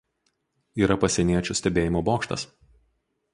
Yra 0.85 0.97
pasieniečių 1.03 1.57
stebėjimo 1.59 2.03
bokštas. 2.09 2.47